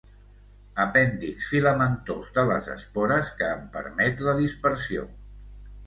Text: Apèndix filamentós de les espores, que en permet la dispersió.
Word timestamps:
Apèndix 0.85 1.49
filamentós 1.51 2.33
de 2.39 2.47
les 2.55 2.73
espores, 2.79 3.31
que 3.43 3.53
en 3.61 3.71
permet 3.79 4.29
la 4.29 4.39
dispersió. 4.45 5.11